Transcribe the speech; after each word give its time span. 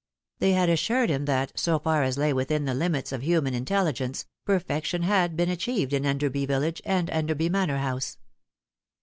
They 0.39 0.53
had 0.53 0.67
assured 0.67 1.11
him 1.11 1.25
that, 1.25 1.51
so 1.53 1.77
far 1.77 2.01
as 2.01 2.17
lay 2.17 2.33
within 2.33 2.65
the 2.65 2.73
limits 2.73 3.11
of 3.11 3.21
human 3.21 3.53
intelligence, 3.53 4.25
perfection 4.45 5.03
had 5.03 5.37
been 5.37 5.49
achieved 5.51 5.93
in 5.93 6.05
Euderby 6.05 6.47
village 6.47 6.81
and 6.85 7.07
Enderby 7.11 7.49
Manor 7.49 7.77
House. 7.77 8.17